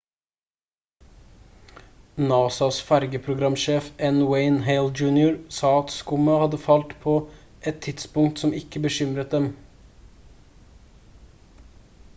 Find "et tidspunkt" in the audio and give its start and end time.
7.73-8.39